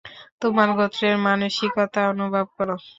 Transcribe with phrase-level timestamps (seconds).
[0.41, 2.69] তোমার গোত্রের মানসিকতা অনুভব কর।